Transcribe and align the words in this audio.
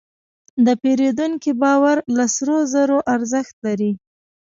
د 0.65 0.67
پیرودونکي 0.81 1.51
باور 1.61 1.97
له 2.17 2.25
سرو 2.35 2.57
زرو 2.73 2.97
ارزښت 3.15 3.55
لري. 3.65 3.91